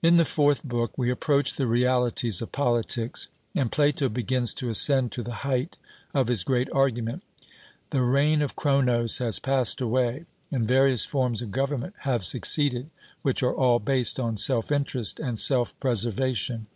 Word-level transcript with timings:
In 0.00 0.14
the 0.16 0.24
fourth 0.24 0.62
book 0.62 0.96
we 0.96 1.10
approach 1.10 1.54
the 1.56 1.66
realities 1.66 2.40
of 2.40 2.52
politics, 2.52 3.26
and 3.52 3.72
Plato 3.72 4.08
begins 4.08 4.54
to 4.54 4.68
ascend 4.68 5.10
to 5.10 5.24
the 5.24 5.32
height 5.42 5.76
of 6.14 6.28
his 6.28 6.44
great 6.44 6.72
argument. 6.72 7.24
The 7.90 8.02
reign 8.02 8.42
of 8.42 8.54
Cronos 8.54 9.18
has 9.18 9.40
passed 9.40 9.80
away, 9.80 10.26
and 10.52 10.68
various 10.68 11.04
forms 11.04 11.42
of 11.42 11.50
government 11.50 11.94
have 12.02 12.24
succeeded, 12.24 12.90
which 13.22 13.42
are 13.42 13.56
all 13.56 13.80
based 13.80 14.20
on 14.20 14.36
self 14.36 14.70
interest 14.70 15.18
and 15.18 15.36
self 15.36 15.76
preservation. 15.80 16.68